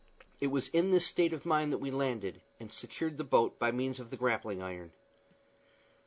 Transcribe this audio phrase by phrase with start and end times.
[0.39, 3.71] It was in this state of mind that we landed, and secured the boat by
[3.71, 4.93] means of the grappling iron.